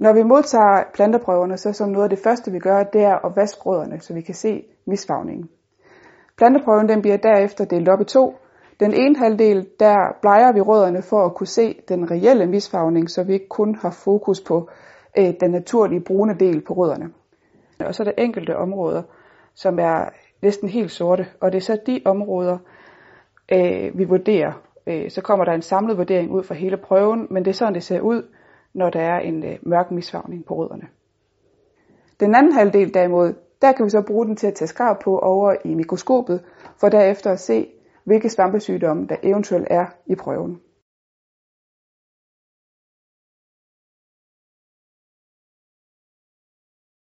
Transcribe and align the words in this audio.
Når 0.00 0.12
vi 0.12 0.22
modtager 0.22 0.84
planteprøverne, 0.94 1.56
så 1.56 1.72
som 1.72 1.88
noget 1.88 2.04
af 2.04 2.10
det 2.10 2.18
første 2.18 2.52
vi 2.52 2.58
gør, 2.58 2.82
det 2.82 3.02
er 3.02 3.26
at 3.26 3.36
vaske 3.36 3.62
rødderne, 3.62 4.00
så 4.00 4.14
vi 4.14 4.20
kan 4.20 4.34
se 4.34 4.64
misfagningen. 4.86 5.48
Planteprøven 6.36 6.88
den 6.88 7.02
bliver 7.02 7.16
derefter 7.16 7.64
delt 7.64 7.88
op 7.88 8.00
i 8.00 8.04
to. 8.04 8.36
Den 8.80 8.94
ene 8.94 9.16
halvdel, 9.16 9.66
der 9.80 10.16
bleger 10.22 10.52
vi 10.52 10.60
rødderne 10.60 11.02
for 11.02 11.24
at 11.24 11.34
kunne 11.34 11.46
se 11.46 11.80
den 11.88 12.10
reelle 12.10 12.46
misfarvning, 12.46 13.10
så 13.10 13.22
vi 13.22 13.32
ikke 13.32 13.48
kun 13.48 13.74
har 13.74 13.90
fokus 13.90 14.40
på 14.40 14.68
øh, 15.18 15.34
den 15.40 15.50
naturlige 15.50 16.00
brune 16.00 16.34
del 16.34 16.60
på 16.60 16.74
rødderne. 16.74 17.10
Og 17.80 17.94
så 17.94 18.02
er 18.02 18.04
der 18.04 18.22
enkelte 18.22 18.56
områder, 18.56 19.02
som 19.54 19.78
er 19.78 20.04
næsten 20.42 20.68
helt 20.68 20.90
sorte, 20.90 21.26
og 21.40 21.52
det 21.52 21.58
er 21.58 21.62
så 21.62 21.78
de 21.86 22.02
områder, 22.04 22.58
øh, 23.52 23.98
vi 23.98 24.04
vurderer. 24.04 24.52
Øh, 24.86 25.10
så 25.10 25.22
kommer 25.22 25.44
der 25.44 25.52
en 25.52 25.62
samlet 25.62 25.98
vurdering 25.98 26.30
ud 26.30 26.42
fra 26.42 26.54
hele 26.54 26.76
prøven, 26.76 27.26
men 27.30 27.44
det 27.44 27.50
er 27.50 27.54
sådan, 27.54 27.74
det 27.74 27.82
ser 27.82 28.00
ud, 28.00 28.22
når 28.74 28.90
der 28.90 29.00
er 29.00 29.18
en 29.18 29.44
øh, 29.44 29.58
mørk 29.62 29.90
misfarvning 29.90 30.44
på 30.44 30.54
rødderne. 30.54 30.88
Den 32.20 32.34
anden 32.34 32.52
halvdel 32.52 32.94
derimod, 32.94 33.34
der 33.62 33.72
kan 33.72 33.84
vi 33.84 33.90
så 33.90 34.02
bruge 34.02 34.26
den 34.26 34.36
til 34.36 34.46
at 34.46 34.54
tage 34.54 34.68
skrab 34.68 35.00
på 35.00 35.18
over 35.18 35.54
i 35.64 35.74
mikroskopet, 35.74 36.44
for 36.80 36.88
derefter 36.88 37.32
at 37.32 37.40
se, 37.40 37.68
hvilke 38.04 38.28
svampesygdomme 38.28 39.06
der 39.06 39.16
eventuelt 39.22 39.66
er 39.70 39.86
i 40.06 40.14
prøven. 40.14 40.60